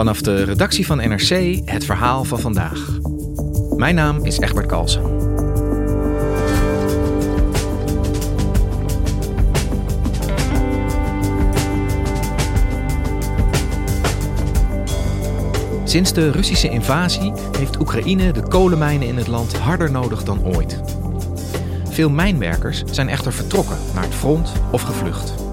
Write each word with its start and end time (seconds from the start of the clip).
Vanaf 0.00 0.20
de 0.20 0.44
redactie 0.44 0.86
van 0.86 0.96
NRC 0.96 1.60
het 1.64 1.84
verhaal 1.84 2.24
van 2.24 2.38
vandaag. 2.38 2.88
Mijn 3.76 3.94
naam 3.94 4.24
is 4.24 4.38
Egbert 4.38 4.66
Kalsen. 4.66 5.02
Sinds 15.84 16.12
de 16.12 16.30
Russische 16.30 16.68
invasie 16.68 17.32
heeft 17.58 17.80
Oekraïne 17.80 18.32
de 18.32 18.42
kolenmijnen 18.42 19.08
in 19.08 19.16
het 19.16 19.26
land 19.26 19.56
harder 19.56 19.90
nodig 19.90 20.24
dan 20.24 20.44
ooit. 20.44 20.80
Veel 21.88 22.10
mijnwerkers 22.10 22.82
zijn 22.90 23.08
echter 23.08 23.32
vertrokken 23.32 23.76
naar 23.94 24.04
het 24.04 24.14
front 24.14 24.52
of 24.72 24.82
gevlucht. 24.82 25.49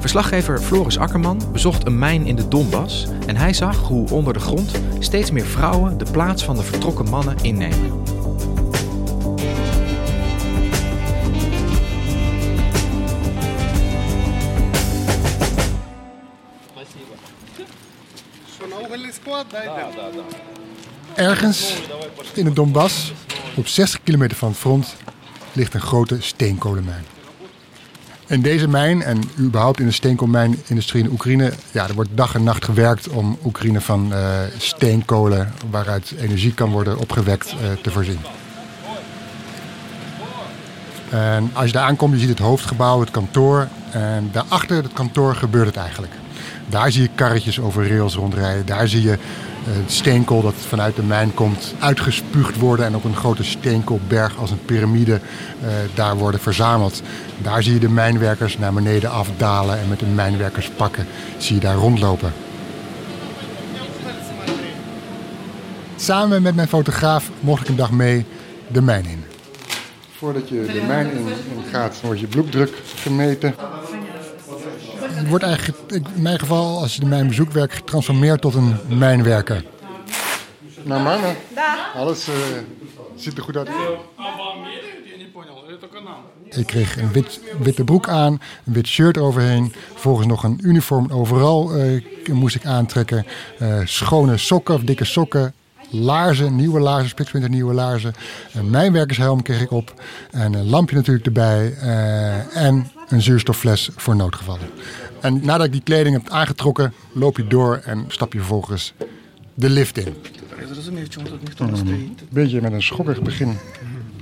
Verslaggever 0.00 0.60
Floris 0.60 0.98
Akkerman 0.98 1.40
bezocht 1.52 1.86
een 1.86 1.98
mijn 1.98 2.26
in 2.26 2.36
de 2.36 2.48
Donbass 2.48 3.06
en 3.26 3.36
hij 3.36 3.52
zag 3.52 3.76
hoe 3.76 4.10
onder 4.10 4.32
de 4.32 4.40
grond 4.40 4.70
steeds 4.98 5.30
meer 5.30 5.44
vrouwen 5.44 5.98
de 5.98 6.10
plaats 6.10 6.44
van 6.44 6.56
de 6.56 6.62
vertrokken 6.62 7.08
mannen 7.08 7.36
innemen. 7.42 8.02
Ergens 21.14 21.74
in 22.34 22.44
de 22.44 22.52
Donbass, 22.52 23.12
op 23.56 23.66
60 23.66 24.02
kilometer 24.02 24.36
van 24.36 24.48
het 24.48 24.58
front, 24.58 24.96
ligt 25.52 25.74
een 25.74 25.80
grote 25.80 26.16
steenkolenmijn. 26.20 27.04
In 28.30 28.42
deze 28.42 28.68
mijn 28.68 29.02
en 29.02 29.22
überhaupt 29.38 29.80
in 29.80 29.86
de 29.86 29.92
steenkoolmijnindustrie 29.92 31.02
in 31.04 31.10
Oekraïne, 31.10 31.52
ja, 31.70 31.88
er 31.88 31.94
wordt 31.94 32.10
dag 32.14 32.34
en 32.34 32.42
nacht 32.42 32.64
gewerkt 32.64 33.08
om 33.08 33.38
Oekraïne 33.44 33.80
van 33.80 34.12
uh, 34.12 34.28
steenkolen 34.58 35.52
waaruit 35.70 36.14
energie 36.18 36.54
kan 36.54 36.70
worden 36.70 36.98
opgewekt 36.98 37.52
uh, 37.52 37.82
te 37.82 37.90
voorzien. 37.90 38.18
En 41.08 41.50
als 41.52 41.66
je 41.66 41.72
daar 41.72 41.86
aankomt, 41.86 42.12
je 42.12 42.20
ziet 42.20 42.28
het 42.28 42.38
hoofdgebouw, 42.38 43.00
het 43.00 43.10
kantoor. 43.10 43.68
En 43.90 44.28
daarachter 44.32 44.76
het 44.82 44.92
kantoor 44.92 45.34
gebeurt 45.34 45.66
het 45.66 45.76
eigenlijk. 45.76 46.12
Daar 46.66 46.92
zie 46.92 47.02
je 47.02 47.10
karretjes 47.14 47.60
over 47.60 47.88
rails 47.88 48.14
rondrijden. 48.14 48.66
Daar 48.66 48.88
zie 48.88 49.02
je 49.02 49.18
steenkool 49.86 50.42
dat 50.42 50.54
vanuit 50.54 50.96
de 50.96 51.02
mijn 51.02 51.34
komt 51.34 51.74
uitgespuugd 51.78 52.56
worden 52.56 52.86
en 52.86 52.96
op 52.96 53.04
een 53.04 53.16
grote 53.16 53.44
steenkoolberg 53.44 54.38
als 54.38 54.50
een 54.50 54.64
piramide 54.64 55.20
uh, 55.62 55.68
daar 55.94 56.16
worden 56.16 56.40
verzameld. 56.40 57.02
Daar 57.38 57.62
zie 57.62 57.72
je 57.72 57.80
de 57.80 57.88
mijnwerkers 57.88 58.58
naar 58.58 58.72
beneden 58.72 59.10
afdalen 59.10 59.78
en 59.78 59.88
met 59.88 59.98
de 59.98 60.06
mijnwerkerspakken 60.06 61.06
zie 61.38 61.54
je 61.54 61.60
daar 61.60 61.74
rondlopen. 61.74 62.32
Samen 65.96 66.42
met 66.42 66.54
mijn 66.54 66.68
fotograaf 66.68 67.30
mocht 67.40 67.62
ik 67.62 67.68
een 67.68 67.76
dag 67.76 67.90
mee 67.90 68.24
de 68.68 68.82
mijn 68.82 69.04
in. 69.06 69.24
Voordat 70.16 70.48
je 70.48 70.66
de 70.72 70.82
mijn 70.86 71.10
in 71.12 71.26
gaat, 71.70 72.00
wordt 72.00 72.20
je 72.20 72.26
bloeddruk 72.26 72.72
gemeten. 72.94 73.54
Het 75.20 75.28
wordt 75.28 75.44
eigenlijk 75.44 75.92
in 75.92 76.22
mijn 76.22 76.38
geval, 76.38 76.80
als 76.80 76.94
je 76.94 77.00
de 77.00 77.06
mijn 77.06 77.28
bezoekt, 77.28 77.52
werk 77.52 77.72
getransformeerd 77.72 78.40
tot 78.40 78.54
een 78.54 78.76
mijnwerker. 78.88 79.64
Nou 80.82 81.02
mannen, 81.02 81.36
alles 81.94 82.28
uh, 82.28 82.34
ziet 83.14 83.36
er 83.36 83.42
goed 83.42 83.56
uit. 83.56 83.68
Ik 86.48 86.66
kreeg 86.66 86.96
een 87.00 87.12
wit, 87.12 87.40
witte 87.58 87.84
broek 87.84 88.08
aan, 88.08 88.32
een 88.64 88.72
wit 88.72 88.86
shirt 88.86 89.18
overheen. 89.18 89.72
Vervolgens 89.92 90.26
nog 90.26 90.42
een 90.42 90.58
uniform 90.62 91.10
overal 91.10 91.76
uh, 91.76 92.02
moest 92.32 92.54
ik 92.54 92.66
aantrekken. 92.66 93.26
Uh, 93.62 93.80
schone 93.84 94.36
sokken 94.36 94.74
of 94.74 94.80
dikke 94.80 95.04
sokken. 95.04 95.54
Laarzen, 95.90 96.56
nieuwe 96.56 96.80
laarzen, 96.80 97.08
spiksplinter 97.08 97.50
nieuwe 97.50 97.74
laarzen. 97.74 98.14
Een 98.52 98.70
mijnwerkershelm 98.70 99.42
kreeg 99.42 99.60
ik 99.60 99.70
op. 99.70 100.02
En 100.30 100.54
een 100.54 100.68
lampje 100.68 100.96
natuurlijk 100.96 101.26
erbij. 101.26 101.74
en 102.52 102.90
een 103.08 103.22
zuurstoffles 103.22 103.90
voor 103.96 104.16
noodgevallen. 104.16 104.68
En 105.20 105.44
nadat 105.44 105.66
ik 105.66 105.72
die 105.72 105.82
kleding 105.82 106.16
heb 106.16 106.28
aangetrokken, 106.28 106.92
loop 107.12 107.36
je 107.36 107.46
door 107.46 107.80
en 107.84 108.04
stap 108.08 108.32
je 108.32 108.38
vervolgens 108.38 108.92
de 109.54 109.70
lift 109.70 109.98
in. 109.98 110.14
Een 111.76 112.16
beetje 112.28 112.60
met 112.60 112.72
een 112.72 112.82
schokkig 112.82 113.22
begin. 113.22 113.58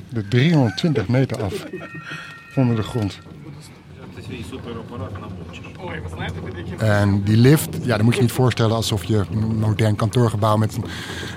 De 0.09 0.29
320 0.29 1.09
meter 1.09 1.43
af 1.43 1.67
onder 2.55 2.77
de 2.77 2.83
grond. 2.83 3.19
En 6.79 7.23
die 7.23 7.37
lift, 7.37 7.69
ja, 7.83 7.97
dat 7.97 8.05
moet 8.05 8.15
je 8.15 8.21
niet 8.21 8.33
voorstellen 8.33 8.77
alsof 8.77 9.05
je 9.05 9.25
een 9.31 9.59
modern 9.59 9.97
kantoorgebouw 9.97 10.57
met 10.57 10.77
een, 10.77 10.85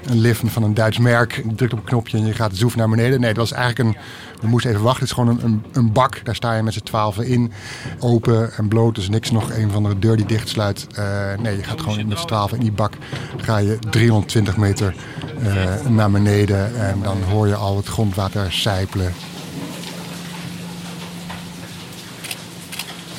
een 0.05 0.19
lift 0.19 0.41
van 0.45 0.63
een 0.63 0.73
Duits 0.73 0.97
merk. 0.97 1.35
Je 1.35 1.55
drukt 1.55 1.73
op 1.73 1.79
een 1.79 1.85
knopje 1.85 2.17
en 2.17 2.25
je 2.25 2.33
gaat 2.33 2.55
zoef 2.55 2.75
naar 2.75 2.89
beneden. 2.89 3.19
Nee, 3.19 3.33
dat 3.33 3.49
was 3.49 3.51
eigenlijk 3.51 3.89
een. 3.89 4.03
We 4.41 4.47
moesten 4.47 4.71
even 4.71 4.83
wachten. 4.83 5.01
Het 5.01 5.09
is 5.09 5.23
gewoon 5.23 5.37
een, 5.37 5.45
een, 5.45 5.63
een 5.71 5.91
bak. 5.91 6.25
Daar 6.25 6.35
sta 6.35 6.55
je 6.55 6.63
met 6.63 6.73
z'n 6.73 6.83
twaalfen 6.83 7.25
in. 7.27 7.51
Open 7.99 8.53
en 8.53 8.67
bloot. 8.67 8.95
Dus 8.95 9.09
niks 9.09 9.31
nog 9.31 9.51
een 9.51 9.71
van 9.71 9.83
de 9.83 9.99
deur 9.99 10.17
die 10.17 10.25
dicht 10.25 10.49
sluit. 10.49 10.87
Uh, 10.99 11.37
nee, 11.41 11.57
je 11.57 11.63
gaat 11.63 11.81
gewoon 11.81 12.07
met 12.07 12.19
z'n 12.19 12.25
twaalfen 12.25 12.57
in 12.57 12.63
die 12.63 12.71
bak. 12.71 12.93
Ga 13.37 13.57
je 13.57 13.79
320 13.89 14.57
meter 14.57 14.95
uh, 15.43 15.85
naar 15.89 16.11
beneden. 16.11 16.75
En 16.75 16.99
dan 17.03 17.17
hoor 17.29 17.47
je 17.47 17.55
al 17.55 17.77
het 17.77 17.87
grondwater 17.87 18.51
sijpelen. 18.51 19.13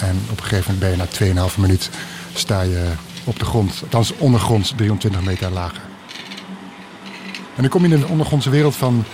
En 0.02 0.20
op 0.30 0.38
een 0.38 0.44
gegeven 0.44 0.74
moment 0.74 0.98
ben 1.16 1.26
je 1.26 1.34
na 1.34 1.48
2,5 1.50 1.56
minuut 1.58 1.90
sta 2.34 2.60
je 2.60 2.92
op 3.24 3.38
de 3.38 3.44
grond. 3.44 3.80
Althans 3.82 4.12
ondergronds 4.18 4.72
320 4.76 5.22
meter 5.22 5.50
lager. 5.50 5.80
En 7.56 7.62
dan 7.62 7.68
kom 7.68 7.86
je 7.86 7.94
in 7.94 8.02
een 8.02 8.08
ondergrondse 8.08 8.50
wereld 8.50 8.76
van 8.76 9.04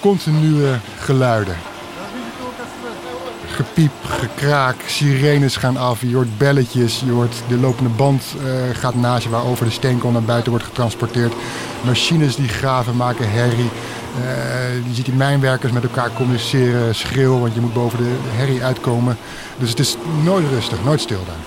continue 0.00 0.76
geluiden. 0.98 1.56
Gepiep, 3.50 3.92
gekraak, 4.04 4.76
sirenes 4.86 5.56
gaan 5.56 5.76
af, 5.76 6.00
je 6.00 6.14
hoort 6.14 6.38
belletjes, 6.38 7.02
je 7.04 7.10
hoort 7.10 7.42
de 7.48 7.56
lopende 7.56 7.90
band 7.90 8.22
uh, 8.44 8.52
gaat 8.72 8.94
naast 8.94 9.24
je 9.24 9.30
waarover 9.30 9.64
de 9.64 9.70
steenkool 9.70 10.10
naar 10.10 10.22
buiten 10.22 10.50
wordt 10.50 10.66
getransporteerd. 10.66 11.32
Machines 11.84 12.36
die 12.36 12.48
graven 12.48 12.96
maken 12.96 13.30
herrie. 13.30 13.70
Uh, 14.18 14.86
je 14.88 14.94
ziet 14.94 15.04
die 15.04 15.14
mijnwerkers 15.14 15.72
met 15.72 15.82
elkaar 15.82 16.12
communiceren, 16.12 16.94
schreeuwen, 16.94 17.40
want 17.40 17.54
je 17.54 17.60
moet 17.60 17.74
boven 17.74 17.98
de 17.98 18.16
herrie 18.24 18.64
uitkomen. 18.64 19.16
Dus 19.58 19.70
het 19.70 19.78
is 19.78 19.96
nooit 20.22 20.48
rustig, 20.48 20.84
nooit 20.84 21.00
stil 21.00 21.24
daar. 21.26 21.44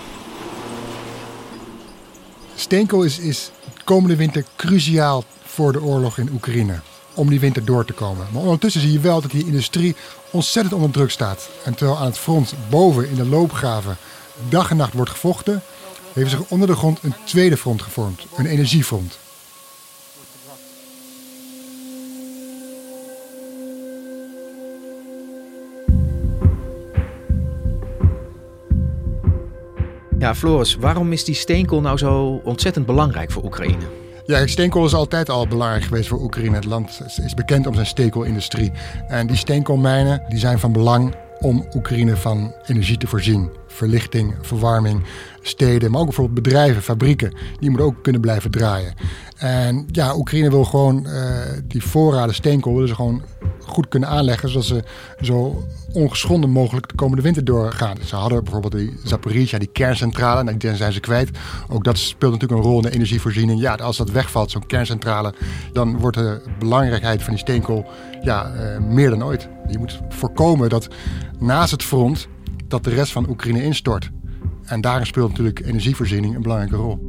Steenkool 2.56 3.04
is, 3.04 3.20
is 3.20 3.52
komende 3.84 4.16
winter 4.16 4.44
cruciaal 4.56 5.24
voor 5.44 5.72
de 5.72 5.82
oorlog 5.82 6.18
in 6.18 6.30
Oekraïne. 6.34 6.80
Om 7.14 7.30
die 7.30 7.40
winter 7.40 7.66
door 7.66 7.86
te 7.86 7.94
komen. 7.94 8.28
Maar 8.32 8.42
ondertussen 8.42 8.82
zie 8.82 8.92
je 8.92 9.00
wel 9.00 9.22
dat 9.22 9.32
die 9.32 9.46
industrie 9.46 9.96
ontzettend 10.32 10.76
onder 10.76 10.92
druk 10.92 11.12
staat. 11.12 11.50
En 11.64 11.76
terwijl 11.76 11.98
aan 11.98 12.06
het 12.06 12.18
front 12.18 12.54
boven 12.70 13.10
in 13.10 13.16
de 13.16 13.26
loopgraven 13.26 13.98
dag 14.50 14.70
en 14.70 14.78
nacht 14.78 14.94
wordt 14.94 15.12
gevochten, 15.12 15.62
heeft 16.14 16.30
zich 16.30 16.40
onder 16.48 16.68
de 16.68 16.76
grond 16.76 17.00
een 17.02 17.14
tweede 17.26 17.58
front 17.58 17.82
gevormd, 17.82 18.26
een 18.36 18.46
energiefront. 18.46 19.18
Ja, 30.30 30.36
Floris, 30.36 30.76
waarom 30.76 31.12
is 31.12 31.24
die 31.24 31.36
steenkool 31.36 31.82
nou 31.82 31.98
zo 31.98 32.42
ontzettend 32.44 32.86
belangrijk 32.86 33.32
voor 33.32 33.44
Oekraïne? 33.44 33.84
Ja, 34.26 34.48
steenkool 34.48 34.86
is 34.86 34.94
altijd 34.94 35.30
al 35.30 35.48
belangrijk 35.48 35.84
geweest 35.84 36.08
voor 36.08 36.22
Oekraïne. 36.22 36.56
Het 36.56 36.66
land 36.66 37.02
is 37.26 37.34
bekend 37.34 37.68
om 37.68 37.74
zijn 37.74 37.86
steenkoolindustrie. 37.86 38.72
En 39.08 39.28
die 39.28 39.36
steenkoolmijnen 39.36 40.24
die 40.28 40.40
zijn 40.40 40.60
van 40.60 40.72
belang 40.72 41.16
om 41.40 41.68
Oekraïne 41.76 42.18
van 42.18 42.54
energie 42.66 42.98
te 42.98 43.08
voorzien. 43.08 43.50
verlichting, 43.68 44.36
verwarming, 44.42 45.04
steden, 45.42 45.92
maar 45.92 46.00
ook 46.00 46.06
bijvoorbeeld 46.06 46.44
bedrijven, 46.44 46.82
fabrieken. 46.82 47.34
Die 47.60 47.70
moeten 47.70 47.88
ook 47.88 48.04
kunnen 48.04 48.22
blijven 48.22 48.52
draaien. 48.52 48.94
En 49.38 49.88
ja, 49.92 50.16
Oekraïne 50.16 50.50
wil 50.50 50.66
gewoon 50.66 51.08
uh, 51.08 51.14
die 51.64 51.84
voorraden 51.84 52.36
steenkool 52.36 52.74
willen 52.74 52.88
ze 52.88 52.96
gewoon 52.96 53.22
goed 53.70 53.88
kunnen 53.88 54.10
aanleggen, 54.10 54.50
zodat 54.50 54.66
ze 54.66 54.84
zo 55.22 55.64
ongeschonden 55.94 56.50
mogelijk 56.50 56.88
de 56.88 56.96
komende 56.96 57.24
winter 57.24 57.44
doorgaan. 57.44 57.98
Ze 58.06 58.16
hadden 58.16 58.44
bijvoorbeeld 58.44 58.74
die 58.74 58.98
Zaporizhia, 59.04 59.60
die 59.60 59.72
kerncentrale, 59.72 60.44
nou, 60.44 60.58
die 60.58 60.76
zijn 60.76 60.94
ze 60.94 61.00
kwijt. 61.00 61.38
Ook 61.70 61.84
dat 61.84 61.98
speelt 61.98 62.32
natuurlijk 62.32 62.62
een 62.62 62.68
rol 62.68 62.78
in 62.78 62.90
de 62.90 62.96
energievoorziening. 62.96 63.60
Ja, 63.60 63.74
als 63.74 63.98
dat 63.98 64.12
wegvalt, 64.12 64.52
zo'n 64.52 64.66
kerncentrale, 64.66 65.34
dan 65.74 65.98
wordt 65.98 66.18
de 66.18 66.42
belangrijkheid 66.60 67.24
van 67.24 67.34
die 67.34 67.42
steenkool 67.42 67.86
ja, 68.22 68.52
uh, 68.54 68.78
meer 68.80 69.10
dan 69.10 69.24
ooit. 69.24 69.48
Je 69.70 69.78
moet 69.78 70.00
voorkomen 70.10 70.70
dat 70.70 70.88
naast 71.40 71.72
het 71.72 71.84
front 71.84 72.28
dat 72.68 72.84
de 72.84 72.90
rest 72.90 73.12
van 73.12 73.30
Oekraïne 73.30 73.64
instort. 73.64 74.10
En 74.66 74.82
daarin 74.82 75.06
speelt 75.06 75.30
natuurlijk 75.30 75.60
energievoorziening 75.60 76.36
een 76.36 76.42
belangrijke 76.42 76.76
rol. 76.76 77.09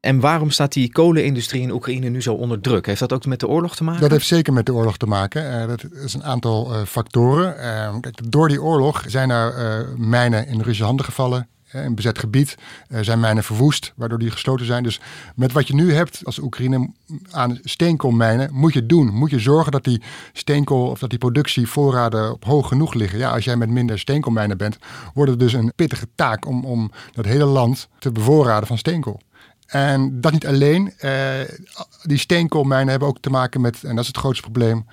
En 0.00 0.20
waarom 0.20 0.50
staat 0.50 0.72
die 0.72 0.92
kolenindustrie 0.92 1.62
in 1.62 1.70
Oekraïne 1.70 2.08
nu 2.08 2.22
zo 2.22 2.34
onder 2.34 2.60
druk? 2.60 2.86
Heeft 2.86 3.00
dat 3.00 3.12
ook 3.12 3.26
met 3.26 3.40
de 3.40 3.48
oorlog 3.48 3.76
te 3.76 3.84
maken? 3.84 4.00
Dat 4.00 4.10
heeft 4.10 4.26
zeker 4.26 4.52
met 4.52 4.66
de 4.66 4.74
oorlog 4.74 4.96
te 4.96 5.06
maken. 5.06 5.60
Uh, 5.60 5.66
dat 5.66 5.84
is 6.04 6.14
een 6.14 6.24
aantal 6.24 6.72
uh, 6.72 6.84
factoren. 6.84 7.56
Uh, 7.56 8.00
kijk, 8.00 8.30
door 8.30 8.48
die 8.48 8.62
oorlog 8.62 9.04
zijn 9.06 9.30
er 9.30 9.88
mijnen 9.96 10.46
in 10.46 10.56
Russische 10.56 10.84
handen 10.84 11.04
gevallen. 11.04 11.48
In 11.72 11.94
bezet 11.94 12.18
gebied 12.18 12.54
zijn 13.00 13.20
mijnen 13.20 13.44
verwoest, 13.44 13.92
waardoor 13.96 14.18
die 14.18 14.30
gesloten 14.30 14.66
zijn. 14.66 14.82
Dus 14.82 15.00
met 15.34 15.52
wat 15.52 15.66
je 15.68 15.74
nu 15.74 15.92
hebt 15.92 16.20
als 16.24 16.38
Oekraïne 16.38 16.90
aan 17.30 17.58
steenkoolmijnen, 17.62 18.48
moet 18.52 18.72
je 18.72 18.86
doen. 18.86 19.14
Moet 19.14 19.30
je 19.30 19.38
zorgen 19.38 19.72
dat 19.72 19.84
die 19.84 20.02
steenkool 20.32 20.86
of 20.86 20.98
dat 20.98 21.10
die 21.10 21.18
productievoorraden 21.18 22.32
op 22.32 22.44
hoog 22.44 22.68
genoeg 22.68 22.94
liggen. 22.94 23.18
Ja, 23.18 23.30
als 23.30 23.44
jij 23.44 23.56
met 23.56 23.70
minder 23.70 23.98
steenkoolmijnen 23.98 24.56
bent, 24.56 24.78
wordt 25.14 25.30
het 25.30 25.40
dus 25.40 25.52
een 25.52 25.72
pittige 25.76 26.08
taak 26.14 26.46
om, 26.46 26.64
om 26.64 26.90
dat 27.12 27.24
hele 27.24 27.44
land 27.44 27.88
te 27.98 28.12
bevoorraden 28.12 28.66
van 28.66 28.78
steenkool. 28.78 29.20
En 29.70 30.20
dat 30.20 30.32
niet 30.32 30.46
alleen. 30.46 30.92
Uh, 31.00 31.12
die 32.02 32.18
steenkoolmijnen 32.18 32.88
hebben 32.88 33.08
ook 33.08 33.20
te 33.20 33.30
maken 33.30 33.60
met, 33.60 33.84
en 33.84 33.90
dat 33.90 34.00
is 34.00 34.06
het 34.06 34.16
grootste 34.16 34.42
probleem, 34.42 34.86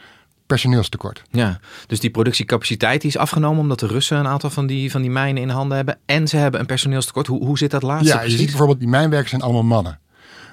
personeelstekort. 0.46 1.22
Ja, 1.32 1.60
dus 1.88 2.00
die 2.00 2.10
productiecapaciteit 2.10 3.02
die 3.02 3.10
is 3.10 3.18
afgenomen 3.18 3.60
omdat 3.60 3.80
de 3.80 3.88
Russen 3.88 4.18
een 4.18 4.28
aantal 4.28 4.50
van 4.50 4.68
die, 4.68 4.92
van 4.92 5.02
die 5.02 5.12
mijnen 5.12 5.42
in 5.42 5.50
handen 5.50 5.78
hebben. 5.78 5.98
En 6.06 6.28
ze 6.28 6.38
hebben 6.38 6.60
een 6.60 6.66
personeelstekort. 6.66 7.28
Hoe, 7.28 7.46
hoe 7.46 7.58
zit 7.58 7.72
dat 7.72 7.84
laatste 7.84 8.14
Ja, 8.14 8.22
je 8.22 8.30
ziet 8.30 8.48
bijvoorbeeld, 8.48 8.80
die 8.80 8.88
mijnwerkers 8.88 9.30
zijn 9.30 9.42
allemaal 9.42 9.64
mannen. 9.64 10.00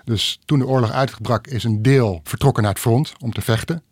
Dus 0.04 0.38
toen 0.44 0.58
de 0.58 0.66
oorlog 0.66 0.90
uitgebrak 0.90 1.46
is 1.46 1.64
een 1.64 1.82
deel 1.82 2.20
vertrokken 2.24 2.62
naar 2.62 2.72
het 2.72 2.80
front 2.80 3.12
om 3.18 3.32
te 3.32 3.40
vechten. 3.40 3.82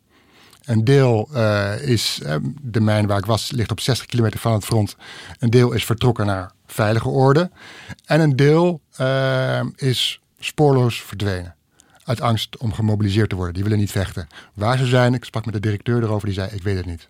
Een 0.63 0.85
deel 0.85 1.29
uh, 1.35 1.89
is, 1.89 2.21
uh, 2.23 2.35
de 2.63 2.81
mijn 2.81 3.07
waar 3.07 3.19
ik 3.19 3.27
was, 3.27 3.51
ligt 3.51 3.71
op 3.71 3.81
60 3.81 4.07
kilometer 4.07 4.41
van 4.41 4.53
het 4.53 4.65
front. 4.65 4.97
Een 5.39 5.51
deel 5.51 5.73
is 5.73 5.85
vertrokken 5.85 6.27
naar 6.27 6.53
veilige 6.67 7.09
orde. 7.09 7.51
En 8.05 8.21
een 8.21 8.37
deel 8.37 8.81
uh, 9.01 9.61
is 9.77 10.22
spoorloos 10.45 11.03
verdwenen. 11.03 11.55
Uit 12.05 12.21
angst 12.21 12.57
om 12.57 12.73
gemobiliseerd 12.73 13.29
te 13.29 13.37
worden. 13.37 13.55
Die 13.55 13.63
willen 13.63 13.79
niet 13.79 13.91
vechten. 13.91 14.27
Waar 14.55 14.79
ze 14.79 14.87
zijn, 14.87 15.15
ik 15.15 15.25
sprak 15.25 15.45
met 15.45 15.55
de 15.55 15.61
directeur 15.61 16.03
erover, 16.03 16.27
die 16.27 16.35
zei: 16.35 16.51
Ik 16.51 16.63
weet 16.63 16.77
het 16.77 16.87
niet. 16.87 17.09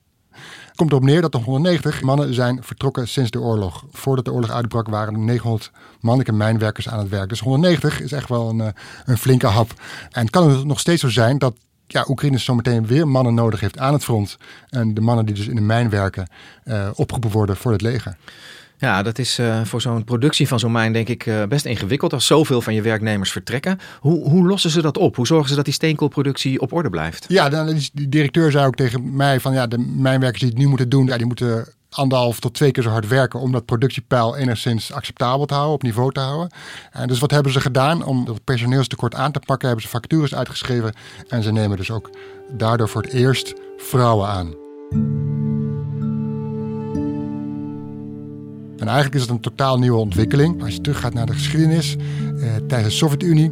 Het 0.66 0.76
komt 0.76 0.90
erop 0.90 1.04
neer 1.04 1.20
dat 1.20 1.32
de 1.32 1.38
190 1.38 2.02
mannen 2.02 2.34
zijn 2.34 2.62
vertrokken 2.62 3.08
sinds 3.08 3.30
de 3.30 3.40
oorlog. 3.40 3.84
Voordat 3.90 4.24
de 4.24 4.32
oorlog 4.32 4.50
uitbrak 4.50 4.88
waren 4.88 5.14
er 5.14 5.20
900 5.20 5.70
mannelijke 6.00 6.32
mijnwerkers 6.36 6.88
aan 6.88 6.98
het 6.98 7.08
werk. 7.08 7.28
Dus 7.28 7.40
190 7.40 8.00
is 8.00 8.12
echt 8.12 8.28
wel 8.28 8.48
een, 8.48 8.60
eh, 8.60 8.68
een 9.04 9.18
flinke 9.18 9.46
hap. 9.46 9.74
En 10.10 10.22
het 10.22 10.30
kan 10.30 10.66
nog 10.66 10.80
steeds 10.80 11.00
zo 11.00 11.08
zijn 11.08 11.38
dat 11.38 11.54
ja, 11.86 12.04
Oekraïne 12.08 12.38
zometeen 12.38 12.86
weer 12.86 13.08
mannen 13.08 13.34
nodig 13.34 13.60
heeft 13.60 13.78
aan 13.78 13.92
het 13.92 14.04
front. 14.04 14.38
En 14.68 14.94
de 14.94 15.00
mannen 15.00 15.26
die 15.26 15.34
dus 15.34 15.46
in 15.46 15.54
de 15.54 15.60
mijn 15.60 15.90
werken 15.90 16.28
uh, 16.64 16.88
opgeroepen 16.94 17.30
worden 17.30 17.56
voor 17.56 17.72
het 17.72 17.80
leger. 17.80 18.16
Ja, 18.82 19.02
dat 19.02 19.18
is 19.18 19.38
uh, 19.38 19.64
voor 19.64 19.80
zo'n 19.80 20.04
productie 20.04 20.48
van 20.48 20.58
zo'n 20.58 20.72
mijn 20.72 20.92
denk 20.92 21.08
ik 21.08 21.26
uh, 21.26 21.42
best 21.44 21.64
ingewikkeld 21.64 22.12
als 22.12 22.26
zoveel 22.26 22.60
van 22.60 22.74
je 22.74 22.82
werknemers 22.82 23.32
vertrekken. 23.32 23.78
Hoe, 24.00 24.28
hoe 24.28 24.46
lossen 24.46 24.70
ze 24.70 24.82
dat 24.82 24.98
op? 24.98 25.16
Hoe 25.16 25.26
zorgen 25.26 25.48
ze 25.48 25.54
dat 25.54 25.64
die 25.64 25.74
steenkoolproductie 25.74 26.60
op 26.60 26.72
orde 26.72 26.90
blijft? 26.90 27.24
Ja, 27.28 27.48
dan 27.48 27.68
is 27.68 27.90
directeur 27.92 28.50
zei 28.50 28.66
ook 28.66 28.74
tegen 28.74 29.16
mij 29.16 29.40
van 29.40 29.52
ja, 29.52 29.66
de 29.66 29.78
mijnwerkers 29.78 30.40
die 30.40 30.50
het 30.50 30.58
nu 30.58 30.66
moeten 30.66 30.88
doen, 30.88 31.06
ja, 31.06 31.16
die 31.16 31.26
moeten 31.26 31.66
anderhalf 31.90 32.40
tot 32.40 32.54
twee 32.54 32.70
keer 32.70 32.82
zo 32.82 32.90
hard 32.90 33.08
werken 33.08 33.40
om 33.40 33.52
dat 33.52 33.64
productiepeil 33.64 34.36
enigszins 34.36 34.92
acceptabel 34.92 35.46
te 35.46 35.54
houden, 35.54 35.74
op 35.74 35.82
niveau 35.82 36.12
te 36.12 36.20
houden. 36.20 36.50
En 36.92 37.08
dus 37.08 37.18
wat 37.18 37.30
hebben 37.30 37.52
ze 37.52 37.60
gedaan 37.60 38.04
om 38.04 38.26
het 38.26 38.44
personeelstekort 38.44 39.14
aan 39.14 39.32
te 39.32 39.40
pakken? 39.46 39.66
Hebben 39.66 39.84
ze 39.84 39.90
vacatures 39.90 40.34
uitgeschreven 40.34 40.92
en 41.28 41.42
ze 41.42 41.52
nemen 41.52 41.76
dus 41.76 41.90
ook 41.90 42.10
daardoor 42.52 42.88
voor 42.88 43.02
het 43.02 43.12
eerst 43.12 43.54
vrouwen 43.76 44.28
aan. 44.28 45.31
En 48.82 48.88
eigenlijk 48.88 49.14
is 49.16 49.22
het 49.22 49.30
een 49.30 49.40
totaal 49.40 49.78
nieuwe 49.78 49.98
ontwikkeling. 49.98 50.62
Als 50.62 50.74
je 50.74 50.80
teruggaat 50.80 51.14
naar 51.14 51.26
de 51.26 51.32
geschiedenis, 51.32 51.96
eh, 51.96 52.48
tijdens 52.68 52.90
de 52.90 52.98
Sovjet-Unie 52.98 53.50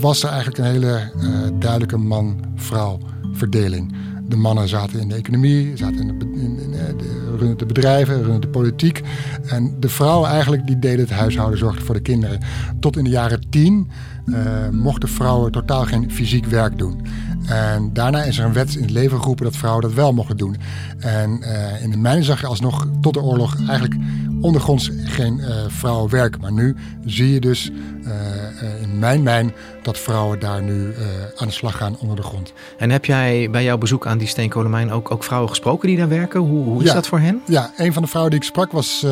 was 0.00 0.22
er 0.22 0.28
eigenlijk 0.28 0.58
een 0.58 0.64
hele 0.64 0.92
eh, 0.92 1.28
duidelijke 1.58 1.96
man-vrouw 1.96 2.98
verdeling. 3.32 3.94
De 4.28 4.36
mannen 4.36 4.68
zaten 4.68 5.00
in 5.00 5.08
de 5.08 5.14
economie, 5.14 5.76
zaten 5.76 5.98
in 5.98 6.18
de, 6.18 6.24
in, 6.24 6.74
eh, 6.74 7.38
de, 7.38 7.56
de 7.56 7.66
bedrijven, 7.66 8.22
runnen 8.22 8.40
de 8.40 8.48
politiek. 8.48 9.02
En 9.46 9.74
de 9.80 9.88
vrouwen 9.88 10.30
eigenlijk 10.30 10.66
die 10.66 10.78
deden 10.78 11.00
het 11.00 11.10
huishouden, 11.10 11.58
zorgden 11.58 11.84
voor 11.84 11.94
de 11.94 12.00
kinderen. 12.00 12.40
Tot 12.80 12.96
in 12.96 13.04
de 13.04 13.10
jaren 13.10 13.50
tien 13.50 13.90
uh, 14.26 14.68
mochten 14.72 15.08
vrouwen 15.08 15.52
totaal 15.52 15.84
geen 15.84 16.10
fysiek 16.10 16.46
werk 16.46 16.78
doen. 16.78 17.00
En 17.48 17.92
daarna 17.92 18.22
is 18.22 18.38
er 18.38 18.44
een 18.44 18.52
wet 18.52 18.74
in 18.74 18.82
het 18.82 18.90
leven 18.90 19.20
geroepen 19.20 19.44
dat 19.44 19.56
vrouwen 19.56 19.82
dat 19.82 19.92
wel 19.92 20.12
mochten 20.12 20.36
doen. 20.36 20.56
En 20.98 21.40
uh, 21.40 21.82
in 21.82 21.90
de 21.90 21.96
mijnen 21.96 22.24
zag 22.24 22.40
je 22.40 22.46
alsnog 22.46 22.86
tot 23.00 23.14
de 23.14 23.22
oorlog 23.22 23.56
eigenlijk 23.68 23.94
ondergronds 24.40 24.90
geen 25.04 25.38
uh, 25.38 25.46
vrouwen 25.68 26.10
werken. 26.10 26.40
Maar 26.40 26.52
nu 26.52 26.76
zie 27.04 27.32
je 27.32 27.40
dus 27.40 27.70
uh, 27.70 28.82
in 28.82 28.98
mijn 28.98 29.22
mijn 29.22 29.52
dat 29.82 29.98
vrouwen 29.98 30.40
daar 30.40 30.62
nu 30.62 30.94
aan 31.36 31.46
de 31.46 31.52
slag 31.52 31.76
gaan 31.76 31.98
onder 31.98 32.16
de 32.16 32.22
grond. 32.22 32.52
En 32.78 32.90
heb 32.90 33.04
jij 33.04 33.48
bij 33.50 33.64
jouw 33.64 33.78
bezoek 33.78 34.06
aan 34.06 34.18
die 34.18 34.28
steenkolenmijn 34.28 34.92
ook, 34.92 35.10
ook 35.10 35.24
vrouwen 35.24 35.48
gesproken 35.48 35.88
die 35.88 35.96
daar 35.96 36.08
werken? 36.08 36.40
Hoe, 36.40 36.64
hoe 36.64 36.82
is 36.82 36.88
ja, 36.88 36.94
dat 36.94 37.06
voor 37.06 37.20
hen? 37.20 37.42
Ja, 37.46 37.70
een 37.76 37.92
van 37.92 38.02
de 38.02 38.08
vrouwen 38.08 38.32
die 38.32 38.42
ik 38.42 38.46
sprak 38.46 38.72
was 38.72 39.06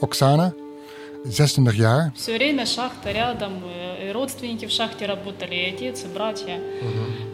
Oksana. 0.00 0.52
26 1.23 1.75
jaar. 1.75 2.11
Все 2.15 2.33
время 2.35 2.65
шахта 2.65 3.11
рядом, 3.11 3.51
родственники 4.11 4.65
в 4.65 4.71
шахте 4.71 5.05
работали, 5.05 5.55
и 5.55 5.73
отец, 5.73 6.03
и 6.03 6.07
братья. 6.07 6.59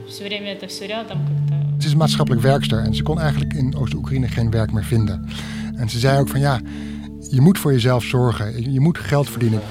Все 0.07 0.24
время 0.24 0.54
это 0.54 0.68
все 0.68 0.88
рядом 0.88 1.19
как-то. 1.27 1.60
Ze 1.80 1.88
is 1.88 1.95
maatschappelijk 1.95 2.42
werkster 2.42 2.80
en 2.80 2.95
ze 2.95 3.04
kon 3.04 3.19
eigenlijk 3.19 3.54
in 3.54 3.75
Oost-Oekraïne 3.75 4.27
geen 4.27 4.51
werk 4.51 4.71
meer 4.71 4.83
vinden. 4.83 5.30
En 5.75 5.89
ze 5.89 6.00
zei 6.00 6.19
ook 6.19 6.27
van 6.27 6.39
ja, 6.39 6.60
je 7.30 7.42
moet 7.42 7.60
voor 7.60 7.71
jezelf 7.71 8.04
zorgen. 8.04 8.71
Je 8.74 8.80
moet 8.80 8.98
geld 8.98 9.30
verdienen. 9.30 9.62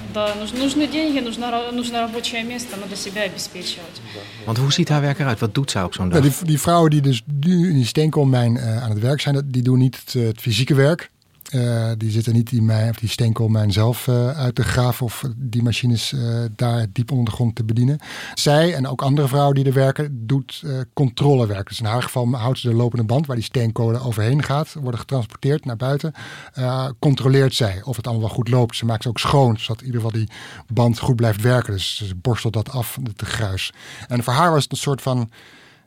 Want 4.45 4.59
hoe 4.59 4.73
ziet 4.73 4.89
haar 4.89 5.01
werk 5.01 5.19
eruit? 5.19 5.41
Wat 5.41 5.55
doet 5.55 5.71
zij 5.71 5.83
op 5.83 5.95
zo'n 5.95 6.09
dag? 6.09 6.25
Ja, 6.25 6.29
die, 6.29 6.47
die, 6.47 6.61
vrouwen 6.61 6.91
die 6.91 7.01
dus 7.01 7.23
nu 7.41 7.69
in 7.69 7.75
die 7.75 7.87
steenkoolmijn 7.87 8.55
uh, 8.55 8.83
aan 8.83 8.91
het 8.91 9.01
werk 9.01 9.21
zijn, 9.21 9.43
die 9.45 9.63
doen 9.63 9.79
niet 9.79 10.01
het, 10.05 10.13
het 10.13 10.41
fysieke 10.41 10.75
werk. 10.75 11.11
Uh, 11.56 11.92
die 11.98 12.12
zitten 12.12 12.34
niet 12.34 12.50
die, 12.50 12.62
mijn, 12.62 12.90
of 12.90 12.96
die 12.96 13.10
steenkoolmijn 13.10 13.72
zelf 13.72 14.08
uh, 14.08 14.30
uit 14.30 14.56
te 14.56 14.64
graven 14.64 15.06
of 15.06 15.24
die 15.38 15.64
machines 15.64 16.12
uh, 16.12 16.44
daar 16.56 16.86
diep 16.92 17.12
onder 17.12 17.26
de 17.26 17.32
grond 17.32 17.56
te 17.56 17.64
bedienen. 17.64 18.00
Zij 18.34 18.74
en 18.74 18.88
ook 18.88 19.02
andere 19.02 19.28
vrouwen 19.28 19.56
die 19.56 19.66
er 19.66 19.74
werken, 19.74 20.28
doet 20.28 20.64
controlewerk. 20.94 21.68
Dus 21.68 21.80
in 21.80 21.86
haar 21.86 22.04
geval 22.04 22.32
houdt 22.32 22.60
ze 22.60 22.70
de 22.70 22.76
lopende 22.76 23.06
band 23.06 23.26
waar 23.26 23.36
die 23.36 23.46
steenkolen 23.46 24.02
overheen 24.02 24.44
gaat, 24.44 24.74
worden 24.74 25.00
getransporteerd 25.00 25.66
naar 25.66 25.78
buiten. 25.78 26.14
controleert 27.00 27.54
zij 27.54 27.82
of 27.84 27.96
het 27.96 28.08
allemaal 28.08 28.26
wel 28.26 28.36
goed 28.36 28.50
loopt. 28.50 28.76
Ze 28.76 28.86
maakt 28.86 29.04
ze 29.04 29.10
ook 29.10 29.20
schoon, 29.20 29.58
zodat 29.60 29.82
in 29.82 29.86
ieder 29.86 30.02
geval 30.02 30.20
die 30.20 30.30
band 30.74 31.00
goed 31.00 31.16
blijft 31.16 31.42
werken. 31.42 31.74
Dus 31.74 31.96
ze 31.96 32.16
borstelt 32.16 32.54
dat 32.54 32.72
af, 32.72 33.00
de 33.16 33.26
gruis. 33.26 33.74
En 34.08 34.24
voor 34.24 34.34
haar 34.34 34.52
was 34.52 34.64
het 34.64 34.72
een 34.72 34.78
soort 34.78 35.02
van 35.02 35.30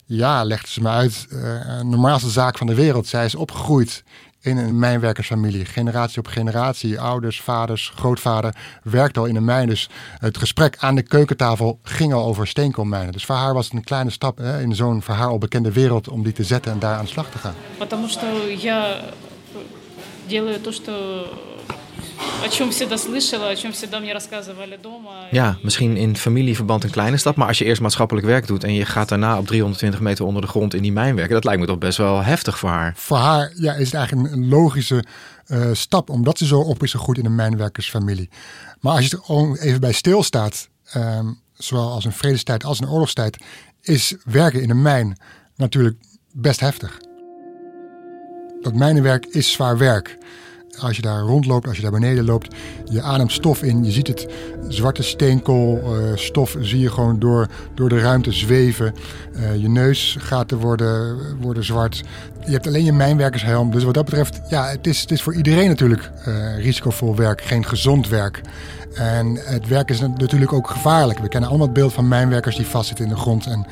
ja, 0.05 0.43
legde 0.43 0.67
ze 0.67 0.81
me 0.81 0.89
uit, 0.89 1.27
uh, 1.29 1.81
normaalste 1.81 2.29
zaak 2.29 2.57
van 2.57 2.67
de 2.67 2.75
wereld. 2.75 3.07
Zij 3.07 3.25
is 3.25 3.35
opgegroeid 3.35 4.03
in 4.46 4.56
een 4.56 4.78
mijnwerkersfamilie. 4.78 5.64
Generatie 5.64 6.18
op 6.18 6.26
generatie. 6.26 7.00
Ouders, 7.00 7.40
vaders, 7.40 7.92
grootvader 7.94 8.54
werkte 8.82 9.20
al 9.20 9.26
in 9.26 9.36
een 9.36 9.44
mijn. 9.44 9.68
Dus 9.68 9.88
het 10.18 10.38
gesprek 10.38 10.76
aan 10.78 10.94
de 10.94 11.02
keukentafel 11.02 11.78
ging 11.82 12.12
al 12.12 12.24
over 12.24 12.46
steenkoolmijnen. 12.46 13.12
Dus 13.12 13.24
voor 13.24 13.34
haar 13.34 13.54
was 13.54 13.64
het 13.64 13.74
een 13.74 13.84
kleine 13.84 14.10
stap 14.10 14.38
hè, 14.38 14.60
in 14.60 14.74
zo'n 14.74 15.02
voor 15.02 15.14
haar 15.14 15.28
al 15.28 15.38
bekende 15.38 15.72
wereld 15.72 16.08
om 16.08 16.22
die 16.22 16.32
te 16.32 16.44
zetten 16.44 16.72
en 16.72 16.78
daar 16.78 16.96
aan 16.96 17.04
de 17.04 17.10
slag 17.10 17.30
te 17.30 17.38
gaan. 17.38 17.54
Потому 17.78 18.08
что 18.08 18.26
я 18.58 19.00
делаю 20.28 20.60
то, 20.60 20.72
что 20.72 20.92
ja, 25.31 25.57
misschien 25.61 25.97
in 25.97 26.17
familieverband 26.17 26.83
een 26.83 26.89
kleine 26.89 27.17
stap, 27.17 27.35
maar 27.35 27.47
als 27.47 27.57
je 27.57 27.65
eerst 27.65 27.81
maatschappelijk 27.81 28.25
werk 28.25 28.47
doet 28.47 28.63
en 28.63 28.73
je 28.73 28.85
gaat 28.85 29.09
daarna 29.09 29.37
op 29.37 29.47
320 29.47 29.99
meter 29.99 30.25
onder 30.25 30.41
de 30.41 30.47
grond 30.47 30.73
in 30.73 30.81
die 30.81 30.91
mijn 30.91 31.15
werken, 31.15 31.33
dat 31.33 31.43
lijkt 31.43 31.59
me 31.59 31.67
toch 31.67 31.77
best 31.77 31.97
wel 31.97 32.23
heftig 32.23 32.59
voor 32.59 32.69
haar. 32.69 32.93
Voor 32.95 33.17
haar 33.17 33.51
ja, 33.55 33.73
is 33.73 33.85
het 33.85 33.93
eigenlijk 33.93 34.33
een 34.33 34.49
logische 34.49 35.03
eh, 35.45 35.69
stap, 35.73 36.09
omdat 36.09 36.37
ze 36.37 36.45
zo 36.45 36.59
op 36.59 36.83
is 36.83 36.91
gegroeid 36.91 37.17
in 37.17 37.25
een 37.25 37.35
mijnwerkersfamilie. 37.35 38.29
Maar 38.79 38.93
als 38.93 39.07
je 39.07 39.17
er 39.27 39.61
even 39.61 39.79
bij 39.79 39.91
stilstaat, 39.91 40.69
ehm, 40.83 41.25
zowel 41.53 41.91
als 41.91 42.05
in 42.05 42.11
vredestijd 42.11 42.63
als 42.63 42.79
in 42.79 42.89
oorlogstijd, 42.89 43.37
is 43.81 44.15
werken 44.23 44.61
in 44.61 44.69
een 44.69 44.81
mijn 44.81 45.17
natuurlijk 45.55 45.97
best 46.33 46.59
heftig. 46.59 46.97
Dat 48.61 48.73
mijnenwerk 48.73 49.25
is 49.25 49.51
zwaar 49.51 49.77
werk. 49.77 50.17
Als 50.79 50.95
je 50.95 51.01
daar 51.01 51.19
rondloopt, 51.19 51.67
als 51.67 51.75
je 51.75 51.81
daar 51.81 51.91
beneden 51.91 52.25
loopt, 52.25 52.55
je 52.85 53.01
ademt 53.01 53.31
stof 53.31 53.63
in. 53.63 53.83
Je 53.83 53.91
ziet 53.91 54.07
het 54.07 54.27
zwarte 54.67 55.03
steenkoolstof 55.03 56.55
uh, 56.55 56.63
zie 56.63 56.79
je 56.79 56.91
gewoon 56.91 57.19
door, 57.19 57.47
door 57.73 57.89
de 57.89 57.99
ruimte 57.99 58.31
zweven. 58.31 58.93
Uh, 59.35 59.55
je 59.55 59.69
neus 59.69 60.15
gaat 60.19 60.51
er 60.51 60.57
worden, 60.57 61.17
worden 61.41 61.63
zwart. 61.63 62.03
Je 62.45 62.51
hebt 62.51 62.67
alleen 62.67 62.85
je 62.85 62.93
mijnwerkershelm. 62.93 63.71
Dus 63.71 63.83
wat 63.83 63.93
dat 63.93 64.05
betreft, 64.05 64.41
ja, 64.49 64.67
het 64.67 64.87
is, 64.87 65.01
het 65.01 65.11
is 65.11 65.21
voor 65.21 65.35
iedereen 65.35 65.67
natuurlijk 65.67 66.11
uh, 66.27 66.57
risicovol 66.57 67.15
werk, 67.15 67.41
geen 67.41 67.65
gezond 67.65 68.09
werk. 68.09 68.41
En 68.93 69.39
het 69.43 69.67
werk 69.67 69.89
is 69.89 69.99
natuurlijk 69.99 70.53
ook 70.53 70.69
gevaarlijk. 70.69 71.19
We 71.19 71.27
kennen 71.27 71.49
allemaal 71.49 71.67
het 71.67 71.75
beeld 71.75 71.93
van 71.93 72.07
mijnwerkers 72.07 72.55
die 72.55 72.65
vastzitten 72.65 73.05
in 73.05 73.11
de 73.11 73.19
grond 73.19 73.45
en 73.45 73.65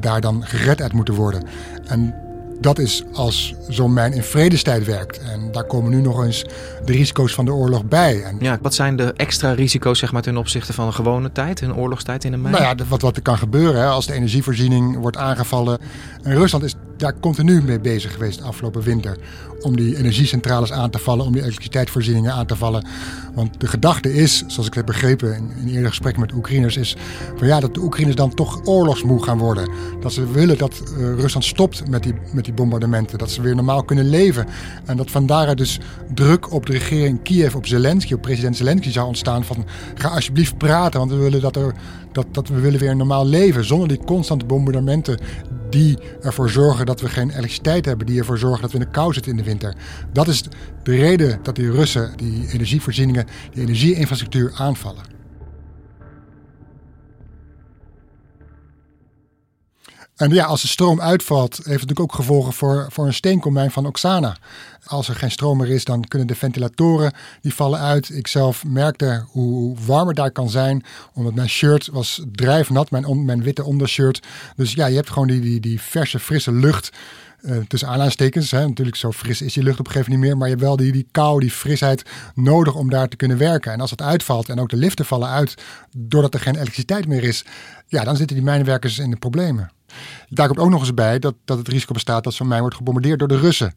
daar 0.00 0.20
dan 0.20 0.44
gered 0.44 0.82
uit 0.82 0.92
moeten 0.92 1.14
worden. 1.14 1.42
En 1.86 2.14
dat 2.62 2.78
is 2.78 3.02
als 3.12 3.54
zo'n 3.68 3.92
mijn 3.92 4.12
in 4.12 4.22
vredestijd 4.22 4.84
werkt. 4.84 5.18
En 5.18 5.52
daar 5.52 5.64
komen 5.64 5.90
nu 5.90 6.00
nog 6.00 6.24
eens 6.24 6.44
de 6.84 6.92
risico's 6.92 7.34
van 7.34 7.44
de 7.44 7.52
oorlog 7.52 7.84
bij. 7.84 8.22
En 8.22 8.36
ja, 8.40 8.58
wat 8.62 8.74
zijn 8.74 8.96
de 8.96 9.12
extra 9.16 9.52
risico's 9.52 9.98
zeg 9.98 10.12
maar, 10.12 10.22
ten 10.22 10.36
opzichte 10.36 10.72
van 10.72 10.86
een 10.86 10.94
gewone 10.94 11.32
tijd, 11.32 11.60
een 11.60 11.74
oorlogstijd 11.74 12.24
in 12.24 12.32
een 12.32 12.40
mijn? 12.40 12.54
Nou 12.54 12.64
ja, 12.64 12.84
wat, 12.88 13.02
wat 13.02 13.16
er 13.16 13.22
kan 13.22 13.38
gebeuren 13.38 13.80
hè, 13.80 13.86
als 13.86 14.06
de 14.06 14.12
energievoorziening 14.12 14.96
wordt 14.96 15.16
aangevallen. 15.16 15.78
En 16.22 16.34
Rusland 16.34 16.64
is 16.64 16.74
daar 17.02 17.20
continu 17.20 17.62
mee 17.62 17.80
bezig 17.80 18.12
geweest 18.12 18.38
de 18.38 18.44
afgelopen 18.44 18.82
winter. 18.82 19.18
Om 19.60 19.76
die 19.76 19.96
energiecentrales 19.96 20.72
aan 20.72 20.90
te 20.90 20.98
vallen, 20.98 21.26
om 21.26 21.32
die 21.32 21.40
elektriciteitsvoorzieningen 21.40 22.32
aan 22.32 22.46
te 22.46 22.56
vallen. 22.56 22.86
Want 23.34 23.60
de 23.60 23.66
gedachte 23.66 24.14
is, 24.14 24.44
zoals 24.46 24.66
ik 24.66 24.74
heb 24.74 24.86
begrepen 24.86 25.36
in, 25.36 25.50
in 25.60 25.68
eerder 25.68 25.88
gesprekken 25.88 26.20
met 26.20 26.32
Oekraïners, 26.32 26.76
is 26.76 26.96
van 27.36 27.46
ja, 27.46 27.60
dat 27.60 27.74
de 27.74 27.80
Oekraïners 27.80 28.16
dan 28.16 28.34
toch 28.34 28.66
oorlogsmoe 28.66 29.22
gaan 29.22 29.38
worden. 29.38 29.68
Dat 30.00 30.12
ze 30.12 30.32
willen 30.32 30.58
dat 30.58 30.82
uh, 30.98 31.14
Rusland 31.14 31.44
stopt 31.44 31.88
met 31.88 32.02
die, 32.02 32.14
met 32.32 32.44
die 32.44 32.54
bombardementen. 32.54 33.18
Dat 33.18 33.30
ze 33.30 33.42
weer 33.42 33.54
normaal 33.54 33.82
kunnen 33.82 34.08
leven. 34.08 34.46
En 34.84 34.96
dat 34.96 35.10
van 35.10 35.26
daaruit 35.26 35.58
dus 35.58 35.80
druk 36.14 36.52
op 36.52 36.66
de 36.66 36.72
regering 36.72 37.22
Kiev, 37.22 37.54
op 37.54 37.66
Zelensky, 37.66 38.14
op 38.14 38.22
president 38.22 38.56
Zelensky 38.56 38.90
zou 38.90 39.06
ontstaan 39.06 39.44
van 39.44 39.64
ga 39.94 40.08
alsjeblieft 40.08 40.58
praten, 40.58 40.98
want 40.98 41.10
we 41.10 41.16
willen 41.16 41.40
dat, 41.40 41.56
er, 41.56 41.74
dat, 42.12 42.26
dat 42.32 42.48
we 42.48 42.60
willen 42.60 42.80
weer 42.80 42.90
een 42.90 42.96
normaal 42.96 43.26
leven 43.26 43.64
zonder 43.64 43.88
die 43.88 44.04
constante 44.04 44.44
bombardementen 44.44 45.18
die 45.72 45.98
ervoor 46.22 46.50
zorgen 46.50 46.86
dat 46.86 47.00
we 47.00 47.08
geen 47.08 47.30
elektriciteit 47.30 47.84
hebben, 47.84 48.06
die 48.06 48.18
ervoor 48.18 48.38
zorgen 48.38 48.62
dat 48.62 48.72
we 48.72 48.78
in 48.78 48.84
de 48.84 48.90
kou 48.90 49.12
zitten 49.12 49.32
in 49.32 49.38
de 49.38 49.44
winter. 49.44 49.74
Dat 50.12 50.28
is 50.28 50.42
de 50.82 50.96
reden 50.96 51.38
dat 51.42 51.56
die 51.56 51.70
Russen 51.70 52.12
die 52.16 52.46
energievoorzieningen, 52.52 53.26
die 53.52 53.62
energieinfrastructuur 53.62 54.52
aanvallen. 54.56 55.11
En 60.22 60.30
ja, 60.30 60.44
als 60.44 60.62
de 60.62 60.68
stroom 60.68 61.00
uitvalt, 61.00 61.56
heeft 61.56 61.66
het 61.66 61.72
natuurlijk 61.72 62.00
ook 62.00 62.14
gevolgen 62.14 62.52
voor, 62.52 62.86
voor 62.90 63.06
een 63.06 63.14
steenkoolmijn 63.14 63.70
van 63.70 63.86
Oksana. 63.86 64.36
Als 64.84 65.08
er 65.08 65.14
geen 65.14 65.30
stroom 65.30 65.58
meer 65.58 65.68
is, 65.68 65.84
dan 65.84 66.04
kunnen 66.04 66.28
de 66.28 66.34
ventilatoren 66.34 67.12
die 67.40 67.54
vallen 67.54 67.80
uit. 67.80 68.10
Ik 68.10 68.26
zelf 68.26 68.64
merkte 68.64 69.24
hoe 69.28 69.76
warm 69.86 70.06
het 70.06 70.16
daar 70.16 70.30
kan 70.30 70.50
zijn, 70.50 70.84
omdat 71.14 71.34
mijn 71.34 71.48
shirt 71.48 71.88
was 71.92 72.22
drijfnat, 72.32 72.90
mijn, 72.90 73.24
mijn 73.24 73.42
witte 73.42 73.64
ondershirt. 73.64 74.22
Dus 74.56 74.72
ja, 74.72 74.86
je 74.86 74.94
hebt 74.94 75.10
gewoon 75.10 75.28
die, 75.28 75.40
die, 75.40 75.60
die 75.60 75.80
verse, 75.80 76.18
frisse 76.18 76.52
lucht. 76.52 76.90
Uh, 77.40 77.56
tussen 77.68 77.88
aanhalingstekens. 77.88 78.50
Natuurlijk, 78.50 78.96
zo 78.96 79.12
fris 79.12 79.42
is 79.42 79.52
die 79.52 79.62
lucht 79.62 79.78
op 79.78 79.86
een 79.86 79.92
gegeven 79.92 80.12
moment 80.12 80.30
niet 80.30 80.38
meer. 80.38 80.38
Maar 80.38 80.48
je 80.48 80.54
hebt 80.54 80.66
wel 80.66 80.76
die, 80.76 80.92
die 80.92 81.08
kou, 81.10 81.40
die 81.40 81.50
frisheid 81.50 82.02
nodig 82.34 82.74
om 82.74 82.90
daar 82.90 83.08
te 83.08 83.16
kunnen 83.16 83.38
werken. 83.38 83.72
En 83.72 83.80
als 83.80 83.90
het 83.90 84.02
uitvalt 84.02 84.48
en 84.48 84.60
ook 84.60 84.68
de 84.68 84.76
liften 84.76 85.04
vallen 85.04 85.28
uit 85.28 85.54
doordat 85.96 86.34
er 86.34 86.40
geen 86.40 86.54
elektriciteit 86.54 87.06
meer 87.06 87.24
is. 87.24 87.44
Ja, 87.86 88.04
dan 88.04 88.16
zitten 88.16 88.36
die 88.36 88.44
mijnwerkers 88.44 88.98
in 88.98 89.10
de 89.10 89.16
problemen. 89.16 89.70
Daar 90.29 90.47
komt 90.47 90.59
ook 90.59 90.69
nog 90.69 90.79
eens 90.79 90.93
bij 90.93 91.19
dat, 91.19 91.35
dat 91.45 91.57
het 91.57 91.67
risico 91.67 91.93
bestaat 91.93 92.23
dat 92.23 92.33
zo'n 92.33 92.47
mijn 92.47 92.61
wordt 92.61 92.75
gebombardeerd 92.75 93.19
door 93.19 93.27
de 93.27 93.39
Russen. 93.39 93.73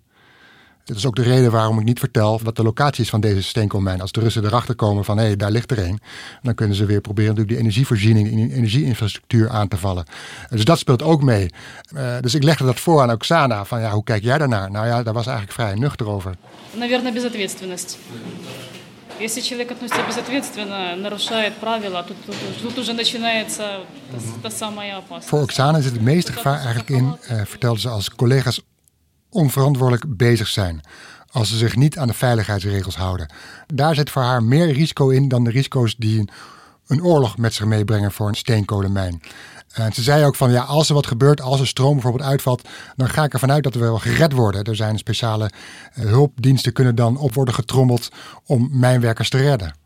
Dat 0.85 0.97
is 0.97 1.07
ook 1.07 1.17
de 1.17 1.23
reden 1.23 1.50
waarom 1.50 1.79
ik 1.79 1.85
niet 1.85 1.99
vertel 1.99 2.41
wat 2.43 2.57
de 2.57 2.62
locatie 2.62 3.05
is 3.05 3.11
van 3.11 3.21
deze 3.21 3.43
steenkoolmijn. 3.43 4.00
Als 4.00 4.12
de 4.12 4.21
Russen 4.21 4.45
erachter 4.45 4.75
komen 4.75 5.05
van 5.05 5.19
hé, 5.19 5.25
hey, 5.25 5.37
daar 5.37 5.50
ligt 5.50 5.71
er 5.71 5.79
een, 5.79 6.00
dan 6.43 6.55
kunnen 6.55 6.77
ze 6.77 6.85
weer 6.85 7.00
proberen 7.00 7.29
natuurlijk 7.31 7.57
die 7.57 7.67
energievoorziening, 7.67 8.29
die 8.29 8.53
energieinfrastructuur 8.53 9.50
aan 9.50 9.69
te 9.69 9.77
vallen. 9.77 10.05
Dus 10.49 10.65
dat 10.65 10.79
speelt 10.79 11.03
ook 11.03 11.23
mee. 11.23 11.50
Uh, 11.95 12.17
dus 12.21 12.35
ik 12.35 12.43
legde 12.43 12.65
dat 12.65 12.81
voor 12.81 13.03
aan 13.03 13.11
Oksana 13.11 13.65
van 13.65 13.81
ja, 13.81 13.91
hoe 13.91 14.05
kijk 14.05 14.23
jij 14.23 14.39
daarnaar? 14.39 14.71
Nou 14.71 14.87
ja, 14.87 15.03
daar 15.03 15.15
was 15.15 15.27
eigenlijk 15.27 15.57
vrij 15.57 15.75
nuchter 15.75 16.09
over. 16.09 16.35
Наверное, 16.79 17.12
безответственность. 17.12 17.99
Если 19.21 19.43
человек 19.43 19.71
относится 19.71 20.03
безответственно, 20.07 20.97
нарушает 20.97 21.55
правила, 21.57 22.03
тут, 22.03 22.17
тут, 22.25 22.37
тут 22.62 22.79
уже 22.79 22.95
начинается 22.95 23.81
та 24.43 24.50
самая 24.50 24.97
опасность. 24.97 25.29
Voor 25.29 25.43
Oksana 25.43 25.81
zit 25.81 25.93
het 25.93 26.03
meeste 26.03 26.33
gevaar 26.33 26.59
eigenlijk 26.59 26.91
in, 26.91 27.17
uh, 27.31 27.41
vertelde 27.45 27.81
ze, 27.81 27.89
als 27.89 28.11
collega's 28.11 28.61
onverantwoordelijk 29.31 30.17
bezig 30.17 30.49
zijn. 30.49 30.81
Als 31.31 31.49
ze 31.49 31.57
zich 31.57 31.77
niet 31.77 31.99
aan 31.99 32.07
de 32.07 32.15
veiligheidsregels 32.15 32.97
houden. 32.97 33.33
Daar 33.67 33.95
zit 33.95 34.11
voor 34.11 34.23
haar 34.23 34.43
meer 34.43 34.73
risico 34.73 35.09
in 35.09 35.29
dan 35.29 35.45
de 35.45 35.50
risico's 35.50 35.97
die 35.97 36.19
een, 36.19 36.29
een 36.87 37.03
oorlog 37.03 37.37
met 37.39 37.55
zich 37.55 37.65
meebrengen 37.67 38.12
voor 38.12 38.29
een 38.29 38.35
steenkolenmijn. 38.35 39.23
En 39.74 39.94
ze 39.94 40.02
zei 40.02 40.26
ook 40.26 40.36
van 40.36 40.52
ja, 40.52 40.64
als 40.64 40.88
er 40.88 40.94
wat 40.94 41.08
gebeurt, 41.08 41.42
als 41.42 41.60
er 41.60 41.68
stroom 41.68 41.94
bijvoorbeeld 41.94 42.30
uitvalt, 42.30 42.68
dan 42.96 43.10
ga 43.10 43.24
ik 43.24 43.34
ervan 43.34 43.52
uit 43.52 43.64
dat 43.64 43.74
we 43.74 43.80
wel 43.80 44.00
gered 44.00 44.32
worden. 44.32 44.64
Er 44.64 44.76
zijn 44.76 44.98
speciale 44.98 45.52
uh, 46.00 46.06
hulpdiensten 46.06 46.74
kunnen 46.74 46.96
dan 46.96 47.18
op 47.18 47.34
worden 47.34 47.54
getrommeld 47.54 48.10
om 48.46 48.70
mijnwerkers 48.72 49.30
te 49.30 49.38
redden. 49.38 49.84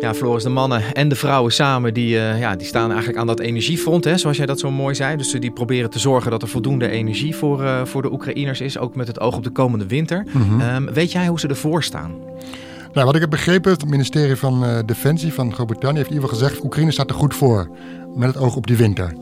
Ja, 0.00 0.14
Floris, 0.14 0.42
de 0.42 0.48
mannen 0.48 0.94
en 0.94 1.08
de 1.08 1.14
vrouwen 1.14 1.52
samen, 1.52 1.94
die, 1.94 2.14
uh, 2.14 2.40
ja, 2.40 2.56
die 2.56 2.66
staan 2.66 2.88
eigenlijk 2.88 3.18
aan 3.18 3.26
dat 3.26 3.40
energiefront, 3.40 4.04
hè, 4.04 4.18
zoals 4.18 4.36
jij 4.36 4.46
dat 4.46 4.60
zo 4.60 4.70
mooi 4.70 4.94
zei. 4.94 5.16
Dus 5.16 5.30
die 5.30 5.50
proberen 5.50 5.90
te 5.90 5.98
zorgen 5.98 6.30
dat 6.30 6.42
er 6.42 6.48
voldoende 6.48 6.88
energie 6.88 7.36
voor, 7.36 7.62
uh, 7.62 7.84
voor 7.84 8.02
de 8.02 8.12
Oekraïners 8.12 8.60
is, 8.60 8.78
ook 8.78 8.94
met 8.94 9.06
het 9.06 9.20
oog 9.20 9.36
op 9.36 9.44
de 9.44 9.50
komende 9.50 9.86
winter. 9.86 10.26
Mm 10.32 10.42
-hmm. 10.42 10.60
um, 10.60 10.92
weet 10.92 11.12
jij 11.12 11.26
hoe 11.26 11.40
ze 11.40 11.48
ervoor 11.48 11.82
staan? 11.82 12.14
Nou, 12.92 13.06
wat 13.06 13.14
ik 13.14 13.20
heb 13.20 13.30
begrepen, 13.30 13.72
het 13.72 13.88
ministerie 13.88 14.36
van 14.36 14.64
uh, 14.64 14.78
Defensie 14.86 15.32
van 15.32 15.54
Groot-Brittannië 15.54 15.96
heeft 15.98 16.10
in 16.10 16.14
ieder 16.14 16.28
geval 16.28 16.44
gezegd, 16.44 16.64
Oekraïne 16.64 16.92
staat 16.92 17.10
er 17.10 17.16
goed 17.16 17.34
voor, 17.34 17.70
met 18.14 18.34
het 18.34 18.42
oog 18.42 18.56
op 18.56 18.66
die 18.66 18.76
winter. 18.76 19.12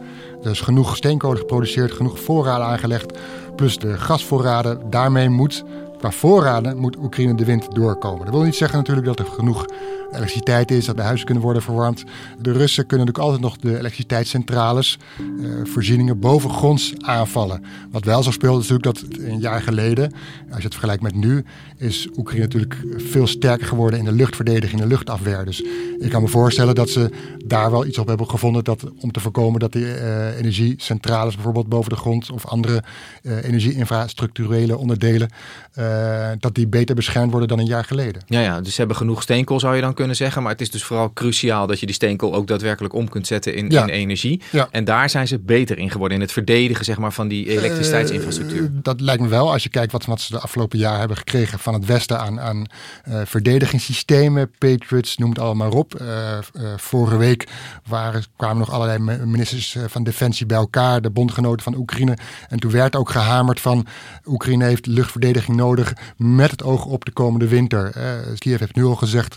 Er 0.42 0.50
is 0.50 0.61
genoeg 0.61 0.97
steenkolen 0.97 1.38
geproduceerd, 1.38 1.92
genoeg 1.92 2.21
voorraden 2.21 2.66
aangelegd, 2.66 3.18
plus 3.56 3.78
de 3.78 3.99
gasvoorraden. 3.99 4.80
Daarmee 4.90 5.28
moet 5.28 5.64
Qua 5.99 6.11
voorraden 6.11 6.78
moet 6.78 6.97
Oekraïne 6.97 7.35
de 7.35 7.45
wind 7.45 7.75
doorkomen. 7.75 8.25
Dat 8.25 8.35
wil 8.35 8.42
niet 8.42 8.54
zeggen 8.54 8.78
natuurlijk 8.78 9.06
dat 9.06 9.18
er 9.18 9.26
genoeg 9.26 9.66
elektriciteit 10.13 10.71
is, 10.71 10.85
dat 10.85 10.97
de 10.97 11.03
huizen 11.03 11.25
kunnen 11.27 11.45
worden 11.45 11.63
verwarmd. 11.63 12.05
De 12.41 12.53
Russen 12.53 12.87
kunnen 12.87 13.07
natuurlijk 13.07 13.35
altijd 13.35 13.41
nog 13.41 13.57
de 13.57 13.79
elektriciteitscentrales, 13.79 14.99
uh, 15.41 15.55
voorzieningen 15.65 16.19
bovengronds 16.19 16.95
aanvallen. 16.99 17.65
Wat 17.91 18.05
wel 18.05 18.23
zo 18.23 18.31
speelt 18.31 18.63
is 18.63 18.69
natuurlijk 18.69 19.01
dat 19.01 19.19
een 19.21 19.41
jaar 19.41 19.63
geleden, 19.63 20.13
als 20.49 20.59
je 20.59 20.65
het 20.65 20.73
vergelijkt 20.73 21.03
met 21.03 21.15
nu, 21.15 21.45
is 21.77 22.09
Oekraïne 22.17 22.45
natuurlijk 22.45 22.77
veel 22.97 23.27
sterker 23.27 23.67
geworden 23.67 23.99
in 23.99 24.05
de 24.05 24.13
luchtverdediging, 24.13 24.81
de 24.81 24.87
luchtafweer. 24.87 25.45
Dus 25.45 25.63
ik 25.99 26.11
kan 26.11 26.23
me 26.23 26.29
voorstellen 26.29 26.75
dat 26.75 26.89
ze 26.89 27.11
daar 27.45 27.71
wel 27.71 27.87
iets 27.87 27.99
op 27.99 28.07
hebben 28.07 28.31
gevonden 28.31 28.65
dat, 28.65 28.85
om 29.01 29.13
te 29.13 29.21
voorkomen 29.21 29.61
dat 29.61 29.73
de 29.73 29.79
uh, 29.81 30.39
energiecentrales 30.39 31.35
bijvoorbeeld 31.35 31.69
boven 31.69 31.91
de 31.91 31.97
grond 31.97 32.31
of 32.31 32.47
andere 32.47 32.83
uh, 33.23 33.45
energieinfrastructurele 33.45 34.77
onderdelen, 34.77 35.29
dat 36.39 36.55
die 36.55 36.69
beter 36.69 36.95
beschermd 36.95 37.31
worden 37.31 37.49
dan 37.49 37.59
een 37.59 37.67
jaar 37.67 37.85
geleden. 37.85 38.23
Ja, 38.27 38.41
ja, 38.41 38.61
dus 38.61 38.71
ze 38.71 38.79
hebben 38.79 38.97
genoeg 38.97 39.23
steenkool 39.23 39.61
zou 39.61 39.75
je 39.75 39.81
dan 39.81 39.95
kunnen 39.97 40.17
zeggen. 40.17 40.43
Maar 40.43 40.53
het 40.53 40.61
is 40.61 40.71
dus 40.71 40.85
vooral 40.85 41.12
cruciaal 41.12 41.67
dat 41.67 41.81
je 41.81 41.87
die 41.87 41.95
steenkool 41.95 42.35
ook 42.35 42.47
daadwerkelijk 42.47 42.95
om 42.95 43.09
kunt 43.09 43.26
zetten 43.26 43.55
in, 43.55 43.71
ja. 43.71 43.83
in 43.83 43.88
energie. 43.88 44.43
Ja. 44.50 44.69
En 44.71 44.85
daar 44.85 45.11
zijn 45.11 45.29
ze 45.29 45.38
beter 45.38 45.79
in 45.79 45.91
geworden, 45.91 46.17
in 46.17 46.23
het 46.23 46.33
verdedigen 46.33 46.85
zeg 46.85 46.99
maar, 46.99 47.12
van 47.12 47.29
die 47.29 47.49
elektriciteitsinfrastructuur. 47.50 48.62
Uh, 48.62 48.69
dat 48.73 49.00
lijkt 49.00 49.23
me 49.23 49.29
wel, 49.29 49.53
als 49.53 49.62
je 49.62 49.69
kijkt 49.69 49.93
wat, 49.93 50.05
wat 50.05 50.21
ze 50.21 50.33
de 50.33 50.41
afgelopen 50.41 50.79
jaar 50.79 50.99
hebben 50.99 51.17
gekregen 51.17 51.59
van 51.59 51.75
het 51.75 51.85
Westen 51.85 52.21
aan, 52.21 52.41
aan 52.41 52.67
uh, 53.09 53.21
verdedigingssystemen, 53.25 54.50
Patriots, 54.59 55.17
noem 55.17 55.29
het 55.29 55.38
allemaal 55.38 55.71
op. 55.71 56.00
Uh, 56.00 56.38
vorige 56.76 57.17
week 57.17 57.47
waren, 57.87 58.25
kwamen 58.37 58.59
nog 58.59 58.71
allerlei 58.71 58.99
ministers 59.25 59.76
van 59.87 60.05
Defensie 60.05 60.47
bij 60.47 60.57
elkaar, 60.57 61.00
de 61.00 61.11
bondgenoten 61.11 61.62
van 61.62 61.76
Oekraïne. 61.76 62.17
En 62.49 62.59
toen 62.59 62.71
werd 62.71 62.97
ook 62.97 63.11
gehamerd 63.11 63.61
van 63.61 63.87
Oekraïne 64.26 64.65
heeft 64.65 64.87
luchtverdediging 64.87 65.57
nodig 65.57 65.93
met 66.17 66.50
het 66.50 66.62
oog 66.62 66.85
op 66.85 67.05
de 67.05 67.12
komende 67.12 67.49
winter. 67.49 67.93
Kiev 68.38 68.61
heeft 68.61 68.75
nu 68.75 68.85
al 68.85 68.95
gezegd 68.95 69.37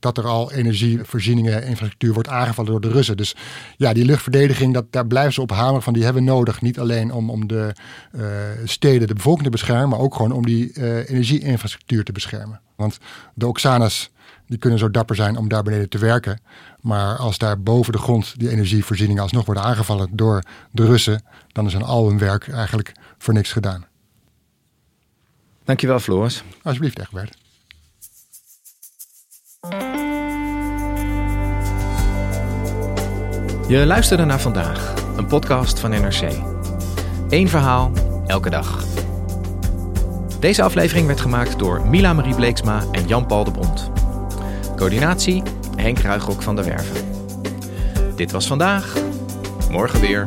dat 0.00 0.18
er 0.18 0.26
al 0.26 0.52
energievoorzieningen, 0.52 1.64
infrastructuur 1.64 2.12
wordt 2.12 2.28
aangevallen 2.28 2.70
door 2.70 2.80
de 2.80 2.90
Russen. 2.90 3.16
Dus 3.16 3.36
ja, 3.76 3.92
die 3.92 4.04
luchtverdediging, 4.04 4.74
dat, 4.74 4.92
daar 4.92 5.06
blijven 5.06 5.32
ze 5.32 5.40
op 5.40 5.50
hameren 5.50 5.82
van 5.82 5.92
die 5.92 6.04
hebben 6.04 6.24
we 6.24 6.30
nodig. 6.30 6.60
Niet 6.60 6.78
alleen 6.78 7.12
om, 7.12 7.30
om 7.30 7.46
de 7.46 7.72
uh, 8.12 8.22
steden, 8.64 9.08
de 9.08 9.14
bevolking 9.14 9.44
te 9.44 9.50
beschermen, 9.50 9.88
maar 9.88 9.98
ook 9.98 10.14
gewoon 10.14 10.32
om 10.32 10.46
die 10.46 10.72
uh, 10.74 11.10
energieinfrastructuur 11.10 12.04
te 12.04 12.12
beschermen. 12.12 12.60
Want 12.76 12.98
de 13.34 13.46
Oksanas, 13.46 14.10
die 14.46 14.58
kunnen 14.58 14.78
zo 14.78 14.90
dapper 14.90 15.16
zijn 15.16 15.36
om 15.36 15.48
daar 15.48 15.62
beneden 15.62 15.88
te 15.88 15.98
werken. 15.98 16.40
Maar 16.80 17.16
als 17.16 17.38
daar 17.38 17.60
boven 17.60 17.92
de 17.92 17.98
grond 17.98 18.38
die 18.38 18.50
energievoorzieningen 18.50 19.22
alsnog 19.22 19.44
worden 19.46 19.64
aangevallen 19.64 20.08
door 20.12 20.42
de 20.70 20.86
Russen, 20.86 21.22
dan 21.52 21.66
is 21.66 21.76
al 21.76 22.08
hun 22.08 22.18
werk 22.18 22.48
eigenlijk 22.48 22.92
voor 23.18 23.34
niks 23.34 23.52
gedaan. 23.52 23.86
Dankjewel, 25.64 26.00
Floris. 26.00 26.42
Alsjeblieft, 26.62 26.98
Egbert. 26.98 27.36
Je 33.68 33.86
luisterde 33.86 34.24
naar 34.24 34.40
vandaag, 34.40 34.94
een 35.16 35.26
podcast 35.26 35.80
van 35.80 35.90
NRC. 35.90 36.22
Eén 37.28 37.48
verhaal, 37.48 37.90
elke 38.26 38.50
dag. 38.50 38.84
Deze 40.40 40.62
aflevering 40.62 41.06
werd 41.06 41.20
gemaakt 41.20 41.58
door 41.58 41.86
Mila 41.86 42.12
Marie 42.12 42.34
Bleeksma 42.34 42.82
en 42.92 43.06
Jan-Paul 43.06 43.44
de 43.44 43.50
Bond. 43.50 43.90
Coördinatie 44.76 45.42
Henk 45.76 45.98
Ruigrok 45.98 46.42
van 46.42 46.56
der 46.56 46.64
Werven. 46.64 47.04
Dit 48.16 48.30
was 48.30 48.46
vandaag, 48.46 48.96
morgen 49.70 50.00
weer. 50.00 50.26